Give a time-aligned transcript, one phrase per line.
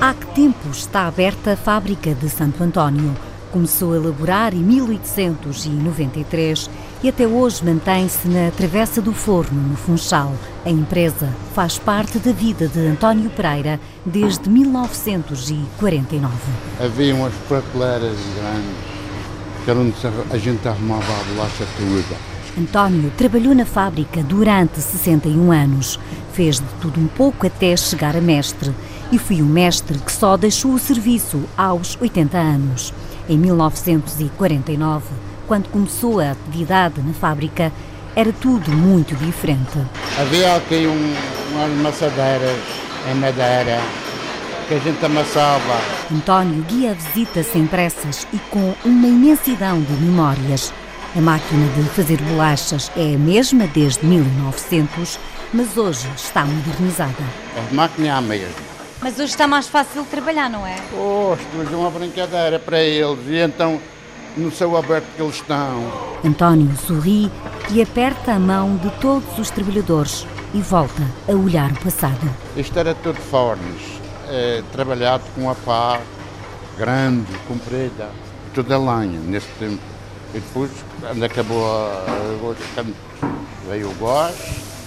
[0.00, 3.16] Há que tempo está aberta a fábrica de Santo António?
[3.50, 6.70] Começou a elaborar em 1893
[7.02, 10.32] e até hoje mantém-se na Travessa do Forno, no Funchal.
[10.64, 16.32] A empresa faz parte da vida de António Pereira desde 1949.
[16.78, 18.76] Havia umas prateleiras grandes,
[19.64, 19.96] que era onde
[20.30, 22.16] a gente arrumava a bolacha toda.
[22.56, 25.98] António trabalhou na fábrica durante 61 anos.
[26.32, 28.72] Fez de tudo um pouco até chegar a mestre.
[29.10, 32.92] E foi o mestre que só deixou o serviço aos 80 anos.
[33.26, 35.06] Em 1949,
[35.46, 37.72] quando começou a atividade na fábrica,
[38.14, 39.78] era tudo muito diferente.
[40.20, 41.14] Havia aqui um,
[41.52, 42.58] umas amassadeiras
[43.10, 43.80] em madeira
[44.68, 45.80] que a gente amassava.
[46.12, 50.70] António guia a visita sem pressas e com uma imensidão de memórias.
[51.16, 55.18] A máquina de fazer bolachas é a mesma desde 1900,
[55.54, 57.24] mas hoje está modernizada.
[57.56, 58.67] A máquina é a mesma.
[59.00, 60.76] Mas hoje está mais fácil de trabalhar, não é?
[60.92, 63.20] Ostras, é uma brincadeira para eles.
[63.28, 63.80] E então,
[64.36, 65.84] no céu aberto que eles estão.
[66.24, 67.30] António sorri
[67.70, 72.28] e aperta a mão de todos os trabalhadores e volta a olhar o passado.
[72.56, 73.82] Isto era tudo fornos,
[74.28, 76.00] é, trabalhado com a pá
[76.76, 78.10] grande, comprida,
[78.52, 79.82] tudo a lenha nesse tempo.
[80.34, 80.70] E depois,
[81.00, 82.04] quando acabou a,
[82.74, 82.96] quando
[83.68, 84.36] veio o gás,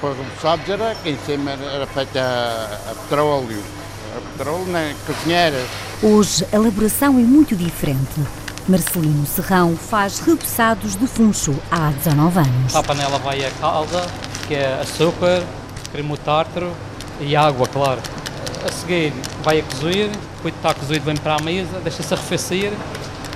[0.00, 3.62] para sabes, era aqui em cima era feita a, a petróleo
[4.18, 5.64] a petróleo na cozinheira.
[6.02, 8.20] Hoje a elaboração é muito diferente.
[8.68, 12.76] Marcelino Serrão faz repousados de funcho há 19 anos.
[12.76, 14.06] À panela vai a calda,
[14.46, 15.42] que é açúcar,
[15.90, 16.70] creme tártaro
[17.20, 18.00] e água, claro.
[18.66, 22.72] A seguir vai a cozer, depois está cozido vem para a mesa, deixa-se arrefecer,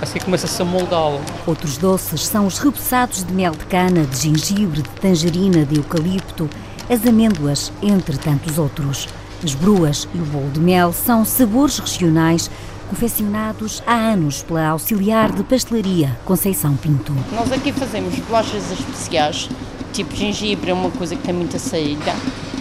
[0.01, 1.19] assim começa-se a moldá-lo.
[1.47, 6.49] Outros doces são os repousados de mel de cana, de gengibre, de tangerina, de eucalipto,
[6.89, 9.07] as amêndoas, entre tantos outros.
[9.43, 12.49] As bruas e o bolo de mel são sabores regionais
[12.89, 17.13] confeccionados há anos pela auxiliar de pastelaria Conceição Pinto.
[17.33, 19.49] Nós aqui fazemos bolachas especiais,
[19.91, 22.13] tipo gengibre é uma coisa que tem muita saída,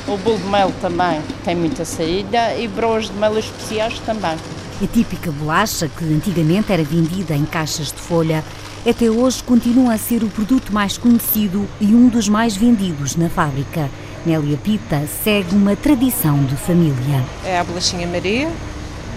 [0.09, 4.37] o bolo de mel também tem muita saída e broas de mel especiais também.
[4.82, 8.42] A típica bolacha, que antigamente era vendida em caixas de folha,
[8.84, 13.28] até hoje continua a ser o produto mais conhecido e um dos mais vendidos na
[13.28, 13.88] fábrica.
[14.25, 17.22] Nélia Pita segue uma tradição de família.
[17.44, 18.49] É a bolachinha Maria,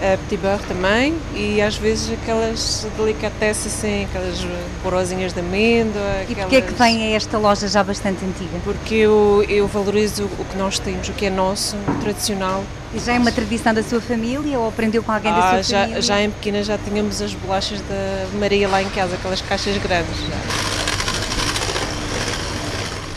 [0.02, 4.44] a petit beurre também e às vezes aquelas delicatessen assim, aquelas
[4.82, 6.24] borosinhas de amêndoa.
[6.28, 8.58] E porquê é que vem a esta loja já bastante antiga?
[8.64, 12.64] Porque eu, eu valorizo o que nós temos, o que é nosso, o tradicional.
[12.92, 15.62] E já é uma tradição da sua família ou aprendeu com alguém ah, da sua
[15.62, 16.02] já, família?
[16.02, 20.16] Já em pequena já tínhamos as bolachas da Maria lá em casa, aquelas caixas grandes.
[20.18, 20.65] Já.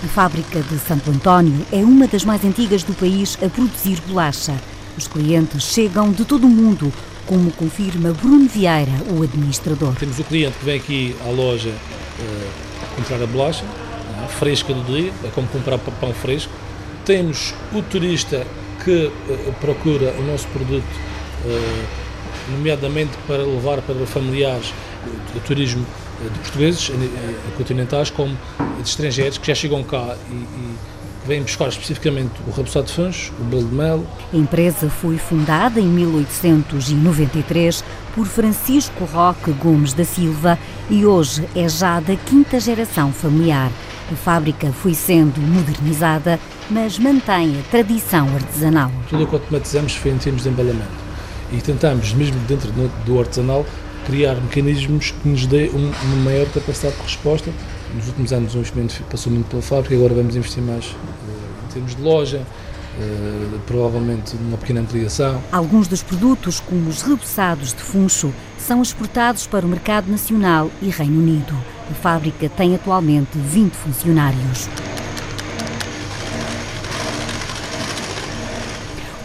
[0.02, 4.56] A fábrica de Santo António é uma das mais antigas do país a produzir bolacha.
[4.98, 6.90] Os clientes chegam de todo o mundo,
[7.26, 9.94] como confirma Bruno Vieira, o administrador.
[9.96, 14.84] Temos o cliente que vem aqui à loja uh, comprar a bolacha, uh, fresca do
[14.86, 16.54] dia, é como comprar pão fresco.
[17.04, 18.48] Temos o turista
[18.86, 21.10] que uh, procura o nosso produto,
[22.52, 24.74] nomeadamente para levar para familiares
[25.36, 25.86] o turismo
[26.24, 26.92] de portugueses
[27.58, 28.38] continentais como
[28.82, 30.76] de estrangeiros que já chegam cá e, e
[31.26, 34.04] vêm buscar especificamente o rabuçado de fãs, o bolo de mel.
[34.34, 37.84] A empresa foi fundada em 1893
[38.16, 40.58] por Francisco Roque Gomes da Silva
[40.90, 43.72] e hoje é já da quinta geração familiar.
[44.12, 48.92] A fábrica foi sendo modernizada, mas mantém a tradição artesanal.
[49.08, 51.10] Tudo o que automatizamos foi em termos de embalamento
[51.52, 52.72] e tentamos, mesmo dentro
[53.06, 53.66] do artesanal,
[54.10, 57.52] criar mecanismos que nos dê uma maior capacidade de resposta.
[57.94, 60.96] Nos últimos anos o investimento passou muito pela fábrica, agora vamos investir mais uh,
[61.66, 65.42] em termos de loja, uh, provavelmente numa pequena ampliação.
[65.52, 70.90] Alguns dos produtos, como os reboçados de funcho, são exportados para o mercado nacional e
[70.90, 71.56] Reino Unido.
[71.90, 74.68] A fábrica tem atualmente 20 funcionários.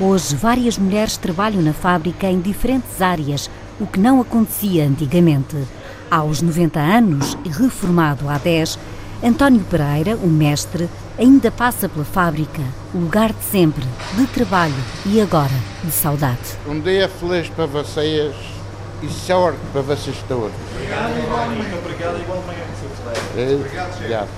[0.00, 3.48] Hoje, várias mulheres trabalham na fábrica em diferentes áreas,
[3.80, 5.56] o que não acontecia antigamente.
[6.10, 8.78] Aos 90 anos e reformado há 10,
[9.22, 10.88] António Pereira, o mestre,
[11.18, 12.62] ainda passa pela fábrica,
[12.92, 13.84] o lugar de sempre,
[14.14, 14.74] de trabalho
[15.06, 16.58] e agora de saudade.
[16.66, 18.34] Um dia feliz para vocês
[19.02, 20.52] e sorte para vocês todos.
[20.74, 21.74] Obrigado igualmente.
[21.74, 22.64] Obrigado igualmente.
[23.96, 24.28] Obrigado.